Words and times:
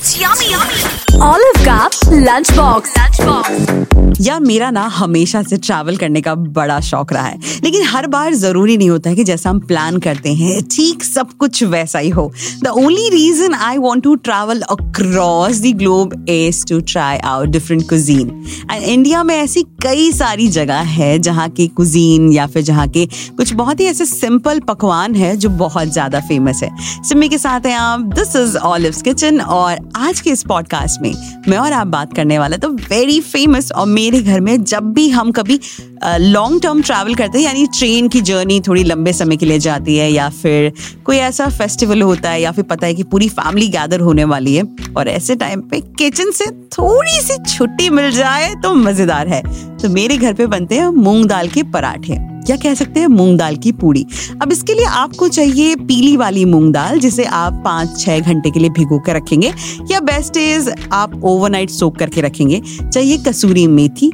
It's 0.00 0.16
yummy, 0.20 0.50
yummy. 0.50 1.20
Olive 1.20 1.64
Garden 1.64 2.24
Lunchbox. 2.24 2.94
Lunchbox. 2.94 4.07
या 4.20 4.38
मेरा 4.40 4.70
ना 4.70 4.82
हमेशा 4.88 5.42
से 5.42 5.56
ट्रैवल 5.56 5.96
करने 5.96 6.20
का 6.20 6.34
बड़ा 6.34 6.78
शौक 6.80 7.12
रहा 7.12 7.26
है। 7.26 7.38
लेकिन 7.64 7.82
हर 7.82 8.06
बार 8.06 8.34
ज़रूरी 8.34 8.76
नहीं 8.76 8.90
होता 8.90 9.10
है 9.10 9.16
कि 9.16 9.24
जैसा 9.24 9.50
हम 9.50 9.58
प्लान 9.60 9.98
करते 9.98 10.32
हैं, 10.34 10.62
ठीक 10.62 11.04
सब 11.04 11.32
कुछ 11.32 11.62
वैसा 11.64 11.98
ही 11.98 12.08
हो। 12.08 12.30
The 12.62 12.68
only 12.68 13.08
reason 13.10 13.54
I 13.54 13.78
want 13.78 14.04
to 14.04 14.14
travel 14.14 14.60
across 14.60 15.60
the 15.60 15.72
globe 15.76 16.14
is 16.28 16.64
to 16.66 16.80
try 16.82 17.18
out 17.18 17.48
different 17.48 17.88
cuisine 17.88 18.28
and 18.72 18.82
India 18.82 19.22
में 19.22 19.34
ऐसी 19.36 19.62
कई 19.82 20.10
सारी 20.12 20.48
जगह 20.48 20.80
है 20.96 21.18
जहाँ 21.18 21.48
की 21.48 21.66
कुजीन 21.68 22.30
या 22.32 22.46
फिर 22.46 22.62
जहाँ 22.62 22.88
के 22.88 23.06
कुछ 23.36 23.52
बहुत 23.52 23.80
ही 23.80 23.86
ऐसे 23.86 24.04
सिंपल 24.06 24.60
पकवान 24.60 25.14
है 25.14 25.36
जो 25.36 25.48
बहुत 25.48 25.88
ज़्यादा 25.88 26.20
फ़ेमस 26.20 26.62
है। 26.62 26.70
सिमी 27.08 27.28
के 27.28 27.38
साथ 27.38 27.66
हैं 27.66 27.76
आप 27.76 28.00
दिस 28.14 28.34
इज़ 28.36 28.56
ऑलिव्स 28.56 29.02
किचन 29.02 29.40
और 29.40 29.78
आज 29.96 30.20
के 30.20 30.30
इस 30.30 30.42
पॉडकास्ट 30.42 31.02
में 31.02 31.12
मैं 31.48 31.58
और 31.58 31.72
आप 31.72 31.86
बात 31.86 32.14
करने 32.14 32.38
वाला 32.38 32.56
तो 32.56 32.68
वेरी 32.68 33.20
फ़ेमस 33.22 33.70
और 33.72 33.86
मेरे 33.86 34.07
घर 34.10 34.40
में 34.40 34.64
जब 34.64 34.92
भी 34.94 35.08
हम 35.10 35.30
कभी 35.32 35.58
लॉन्ग 36.04 36.62
टर्म 36.62 36.82
ट्रैवल 36.82 37.14
करते 37.14 37.38
हैं, 37.38 37.44
यानी 37.44 37.66
ट्रेन 37.78 38.08
की 38.08 38.20
जर्नी 38.20 38.60
थोड़ी 38.60 38.84
लंबे 38.84 39.12
समय 39.12 39.36
के 39.36 39.46
लिए 39.46 39.58
जाती 39.58 39.96
है, 39.96 40.10
या 40.12 40.28
फिर 40.30 40.72
कोई 41.04 41.16
ऐसा 41.16 41.48
फेस्टिवल 41.48 42.02
होता 42.02 42.30
है, 42.30 42.40
या 42.42 42.52
फिर 42.52 42.64
पता 42.64 42.86
है 42.86 42.94
कि 42.94 43.02
पूरी 43.02 43.28
फैमिली 43.28 43.68
गैदर 43.68 44.00
होने 44.00 44.24
वाली 44.24 44.54
है, 44.54 44.64
और 44.96 45.08
ऐसे 45.08 45.36
टाइम 45.36 45.60
पे 45.60 45.80
किचन 45.98 46.30
से 46.30 46.46
थोड़ी 46.72 47.20
सी 47.20 47.42
छुट्टी 47.46 47.90
मिल 47.90 48.10
जाए 48.10 48.54
तो 48.54 48.74
मज़ेदार 48.74 49.28
है। 49.28 49.42
तो 49.78 49.88
मेरे 49.88 50.16
घर 50.16 50.34
पे 50.34 50.46
बनते 50.46 50.74
हैं 50.74 50.88
मूंग 50.88 51.24
दाल 51.24 51.48
के 51.48 51.62
पराठे। 51.72 52.18
या 52.50 52.56
कह 52.56 52.74
सकते 52.74 53.00
हैं? 53.00 53.06
मूंग 53.06 53.38
दाल 53.38 53.56
की 53.56 53.72
पूड़ी। 53.72 54.06
अब 54.42 54.52
इसके 54.52 54.74
लिए 54.74 54.84
आपको 54.84 55.28
चाहिए 55.28 55.76
पीली 55.76 56.16
वाली 56.16 56.44
मूंग 56.44 56.72
दाल, 56.72 56.98
जिसे 56.98 57.24
आप 57.24 57.62
पाँच 57.64 58.00
छः 58.00 58.20
घंटे 58.20 58.50
के 58.50 58.60
लिए 58.60 58.70
भिगो 58.70 58.98
कर 58.98 59.16
रखेंगे, 59.16 59.52
या 59.90 60.00
बेस्ट 60.00 60.36
इज़ 60.36 60.70
आप 60.92 61.20
ओवरनाइट 61.24 61.70
सोक 61.70 61.96
करके 61.96 62.20
रखेंगे। 62.20 62.62
चाहिए 62.92 63.18
कसूरी 63.18 63.66
मेथी, 63.66 64.12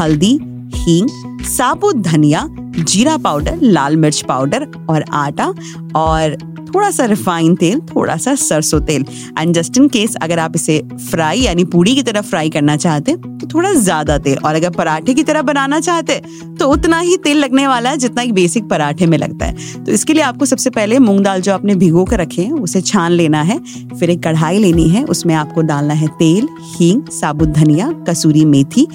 हल्दी, 0.00 0.38
हींग, 0.74 1.08
साबुत 1.44 1.96
धनिया 1.96 2.48
जीरा 2.78 3.16
पाउडर, 3.18 3.58
लाल 3.62 3.96
मिर्च 3.96 4.20
पाउडर 4.28 4.68
और 4.90 5.04
आटा 5.14 5.52
और 5.96 6.36
थोड़ा 6.66 6.90
सा 6.90 7.04
रिफाइन 7.04 7.54
तेल 7.56 7.80
थोड़ा 7.88 8.16
सा 8.16 8.34
सरसों 8.34 8.80
तेल। 8.80 9.04
एंड 9.38 9.54
जस्ट 9.54 9.76
इन 9.78 9.86
केस 9.88 10.14
अगर 10.22 10.38
आप 10.38 10.56
इसे 10.56 10.80
फ्राई 11.00 11.40
यानी 11.40 11.64
पूड़ी 11.66 11.94
की 11.94 12.02
तरह 12.02 12.20
फ्राई 12.22 12.50
करना 12.50 12.76
चाहते 12.76 13.14
तो 13.14 13.46
थोड़ा 13.48 13.72
ज़्यादा 13.74 14.16
तेल। 14.18 14.38
और 14.38 14.54
अगर 14.54 14.70
पराठे 14.70 15.14
की 15.14 15.22
तरह 15.22 15.42
बनाना 15.42 15.78
चाहते 15.80 16.12
हैं 16.12 16.54
तो 16.56 16.68
उतना 16.68 16.98
ही 16.98 17.16
तेल 17.16 17.38
लगने 17.38 17.66
वाला 17.66 17.90
है 17.90 17.96
जितना 17.96 18.22
एक 18.22 18.32
बेसिक 18.34 18.68
पराठे 18.68 19.06
में 19.06 19.16
लगता 19.18 19.46
है। 19.46 19.84
तो 19.84 19.92
इसके 19.92 20.12
लिए 20.12 20.22
आपको 20.22 20.46
सबसे 20.46 20.70
पहले 20.70 20.98
मूंग 20.98 21.20
दाल 21.20 21.40
जो 21.40 21.52
आपने 21.54 21.74
भिगो 21.76 22.04
कर 22.04 22.20
रखे 22.20 22.42
हैं, 22.42 22.52
उसे 22.52 22.80
छान 22.82 23.12
लेना 23.12 23.42
है। 23.42 23.58
फिर 23.90 24.10
एक 24.10 24.22
कढ़ाई 24.22 24.58
लेनी 24.58 24.88
है, 24.88 25.04
उसमें 25.04 25.34
आपको 25.34 25.62
डालना 25.62 25.94
है 25.94 26.08
तेल, 26.18 26.48
हींग, 26.70 27.02
साबुत 27.10 27.48
धनिया, 27.50 27.90
कसूरी 28.08 28.44
मेथी 28.46 28.86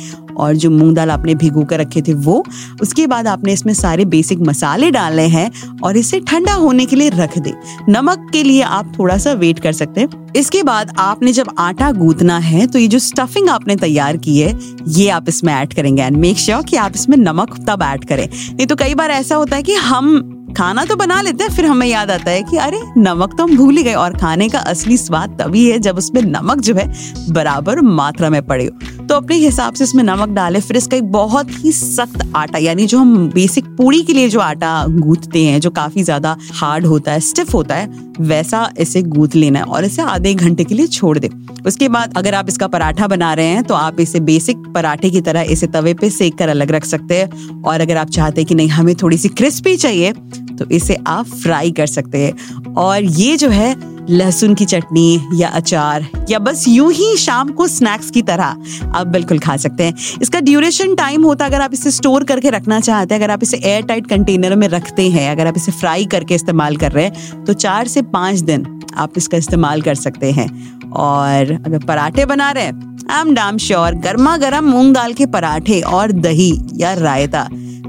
और 0.42 0.56
जो 0.56 0.70
मूंग 0.72 0.96
दाल 0.96 1.12
आपने 1.12 1.36
भिगो 1.36 1.64
कर 1.64 1.80
रखे 1.80 2.02
थे 2.02 2.14
वो, 2.16 2.44
उसके 2.82 3.08
बाद 3.08 3.28
आपने 3.28 3.54
इसमें 3.54 3.74
सारे 3.74 4.06
बेसिक 4.08 4.40
मसाले 4.42 4.92
डालने 4.92 5.26
हैं 5.28 5.50
और 5.84 5.98
इसे 5.98 6.20
ठंडा 6.22 6.54
होने 6.54 6.86
के 6.86 6.96
लिए 6.96 7.10
रख 7.10 7.38
दे। 7.38 7.54
नमक 7.90 8.30
के 8.34 8.44
लिए 8.44 8.62
आप 8.62 8.92
थोड़ा 9.00 9.18
सा 9.18 9.34
वेट 9.34 9.60
कर 9.60 9.74
सकते 9.74 10.02
हैं। 10.02 10.34
इसके 10.36 10.64
बाद 10.64 10.94
आपने 11.00 11.34
जब 11.34 11.54
आटा 11.60 11.92
गूंथना 11.92 12.38
है 12.40 12.66
तो 12.68 12.80
ये 12.80 12.88
जो 12.88 13.00
स्टफिंग 13.00 13.50
आपने 13.50 13.76
तैयार 13.76 14.18
की 14.18 14.38
है, 14.40 14.58
ये 14.88 15.10
आप 15.10 15.30
इसमें 15.30 15.54
ऐड 15.54 15.74
करेंगे 15.74 16.04
एंड 16.04 16.18
मेक 16.18 16.38
श्योर 16.38 16.64
कि 16.64 16.76
आप 16.78 16.92
इसमें 16.96 17.18
नमक 17.18 17.58
तब 17.70 17.82
ऐड 17.84 18.06
करें। 18.06 18.28
नहीं 18.28 18.68
तो 18.68 18.76
कई 18.76 18.96
बार 18.96 19.12
ऐसा 19.12 19.36
होता 19.36 19.56
है 19.56 19.64
कि 19.64 19.76
हम 19.76 20.38
खाना 20.58 20.84
तो 20.86 20.96
बना 20.96 21.22
लेते 21.22 21.44
हैं, 21.44 21.52
फिर 21.52 21.66
हमें 21.66 21.86
याद 21.88 22.12
आता 22.12 22.32
है 22.32 22.42
कि 22.44 22.58
अरे, 22.58 22.80
नमक 22.98 23.36
तो 23.38 23.44
हम 23.44 23.56
भूल 23.58 23.78
ही 23.78 23.84
गए 23.84 23.94
और 23.94 24.18
खाने 24.18 24.48
का 24.50 24.60
असली 24.62 24.98
स्वाद 24.98 25.38
तभी 25.42 25.70
है 25.70 25.78
जब 25.80 25.98
उसमें 25.98 26.22
नमक 26.22 26.62
जो 26.62 26.76
है 26.76 26.88
बराबर 27.30 27.82
मात्रा 27.82 28.30
में 28.30 28.42
पड़े 28.46 28.66
हो। 28.66 29.01
तो 29.12 29.16
अपने 29.16 29.36
हिसाब 29.36 29.74
से 29.74 29.84
इसमें 29.84 30.04
नमक 30.04 30.30
डालें, 30.30 30.60
फिर 30.62 30.78
इसका 30.78 30.98
एक 30.98 31.12
बहुत 31.12 31.50
ही 31.54 31.72
सख्त 31.72 32.22
आटा, 32.36 32.58
यानी 32.60 32.86
जो 32.88 32.98
हम 32.98 33.28
बेसिक 33.30 33.66
पूड़ी 33.78 34.02
के 34.04 34.14
लिए 34.14 34.30
जो 34.30 34.40
आटा 34.40 34.86
गूंथते 34.90 35.44
हैं, 35.46 35.60
जो 35.62 35.70
काफ़ी 35.72 36.04
ज़्यादा 36.04 36.36
हार्ड 36.54 36.86
होता 36.86 37.12
है 37.12 37.20
स्टिफ 37.22 37.54
होता 37.54 37.76
है, 37.76 37.90
वैसा 38.22 38.70
इसे 38.80 39.02
गूंथ 39.04 39.36
लेना 39.36 39.60
है 39.60 39.66
और 39.66 39.86
इसे 39.86 40.02
आधे 40.04 40.34
घंटे 40.34 40.64
के 40.64 40.76
लिए 40.76 40.88
छोड़ 40.90 41.18
दे। 41.20 41.30
उसके 41.66 41.90
बाद 41.90 42.18
अगर 42.18 42.36
आप 42.36 42.50
इसका 42.50 42.68
पराठा 42.70 43.08
बना 43.08 43.34
रहे 43.34 43.46
हैं 43.48 43.64
तो 43.64 43.74
आप 43.76 44.00
इसे 44.00 44.20
बेसिक 44.22 44.64
पराठे 44.76 45.10
की 45.10 45.22
तरह 45.22 45.52
इसे 45.52 45.68
तवे 45.70 45.94
पे 45.94 46.10
सेक 46.12 46.38
कर 46.38 46.50
अलग 46.50 46.72
रख 46.72 46.86
सकते 46.86 47.18
हैं 47.18 47.62
और 47.62 47.82
अगर 47.82 47.98
आप 47.98 48.10
चाहते 48.10 48.42
हैं 48.42 48.48
कि 48.48 48.56
नहीं, 48.56 48.70
हमें 48.70 48.96
थोड़ी 48.96 49.18
सी 49.18 49.30
क्रिस्पी 49.30 49.76
चाहिए 49.78 50.14
तो 50.58 50.70
इसे 50.72 50.98
आप 51.08 51.26
फ्राई 51.26 51.72
कर 51.72 51.88
सकते 51.90 52.18
हैं। 52.18 52.74
और 52.76 53.04
ये 53.04 53.38
जो 53.38 53.50
है 53.50 53.74
लहसुन 54.10 54.54
की 54.56 54.66
चटनी 54.66 55.30
या 55.36 55.50
अचार 55.50 56.06
या 56.30 56.40
बस 56.40 56.64
यूँ 56.68 56.92
ही 56.94 57.16
शाम 57.18 57.50
को 57.52 57.68
स्नैक्स 57.68 58.10
की 58.12 58.22
तरह 58.22 58.56
आप 58.96 59.08
बिल्कुल 59.08 59.40
खा 59.40 59.56
सकते 59.58 59.84
हैं। 59.84 59.94
इसका 60.22 60.40
ड्यूरेशन 60.42 60.96
टाइम 60.96 61.24
होता 61.24 61.46
है 61.46 61.52
अगर 61.52 61.62
आप 61.62 61.74
इसे 61.74 61.92
स्टोर 61.92 62.24
करके 62.24 62.50
रखना 62.50 62.80
चाहते 62.80 63.14
हैं, 63.14 63.22
अगर 63.22 63.32
आप 63.32 63.44
इसे 63.44 63.58
एयर 63.60 63.84
टाइट 63.84 64.08
कंटेनर 64.08 64.56
में 64.56 64.68
रखते 64.70 65.10
हैं, 65.10 65.30
अगर 65.32 65.48
आप 65.48 65.58
इसे 65.58 65.72
फ्राई 65.72 66.06
करके 66.08 66.36
इस्तेमाल 66.36 66.78
कर 66.78 66.92
रहे 66.92 67.06
हैं 67.06 67.44
तो 67.46 67.54
चार 67.56 67.88
से 67.88 68.02
पाँच 68.12 68.40
दिन 68.42 68.80
आप 68.96 69.18
इसका 69.18 69.38
इस्तेमाल 69.38 69.82
कर 69.82 69.96
सकते 69.96 70.32
हैं। 70.32 70.48
और 70.92 71.52
अगर 71.56 71.86
पराठे 71.86 72.26
बना 72.26 72.52
रहे 72.52 72.64
हैं 72.64 72.90
आई 73.10 73.22
एम 73.22 73.34
डाम 73.36 73.58
श्योर, 73.60 73.96
गर्मा 73.98 74.36
गर्म 74.38 74.66
मूंग 74.66 74.94
दाल 74.94 75.14
के 75.14 75.26
पराठे 75.28 75.80
और 75.82 76.12
दही 76.14 76.52
या 76.76 76.94
रायता, 76.96 77.48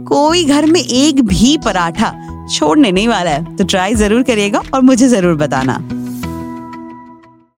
कोई 0.08 0.44
घर 0.44 0.66
में 0.66 0.80
एक 0.80 1.20
भी 1.24 1.56
पराठा 1.64 2.12
छोड़ने 2.50 2.90
नहीं 2.92 3.08
वाला 3.08 3.30
है 3.30 3.56
तो 3.56 3.64
ट्राई 3.64 3.94
ज़रूर 3.94 4.22
करिएगा 4.22 4.62
और 4.74 4.80
मुझे 4.82 5.08
ज़रूर 5.08 5.34
बताना। 5.36 5.78